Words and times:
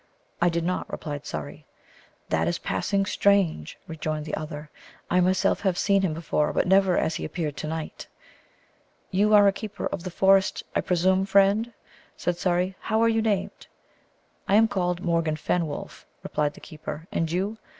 "I 0.41 0.49
did 0.49 0.63
not," 0.63 0.89
replied 0.91 1.27
Surrey. 1.27 1.67
"That 2.29 2.47
is 2.47 2.57
passing 2.57 3.05
strange," 3.05 3.77
rejoined 3.85 4.25
the 4.25 4.33
other. 4.33 4.71
"I 5.11 5.19
myself 5.19 5.59
have 5.61 5.77
seen 5.77 6.01
him 6.01 6.15
before, 6.15 6.51
but 6.53 6.65
never 6.65 6.97
as 6.97 7.13
he 7.17 7.23
appeared 7.23 7.55
to 7.57 7.67
night." 7.67 8.07
"You 9.11 9.35
are 9.35 9.47
a 9.47 9.51
keeper 9.53 9.85
of 9.85 10.01
the 10.03 10.09
forest, 10.09 10.63
I 10.75 10.81
presume, 10.81 11.27
friend?" 11.27 11.71
said 12.17 12.39
Surrey. 12.39 12.75
"How 12.79 12.99
are 13.03 13.09
you 13.09 13.21
named?" 13.21 13.67
"I 14.47 14.55
am 14.55 14.67
called 14.67 15.01
Morgan 15.01 15.35
Fenwolf," 15.35 16.07
replied 16.23 16.55
the 16.55 16.61
keeper; 16.61 17.05
"and 17.11 17.31
you?" 17.31 17.59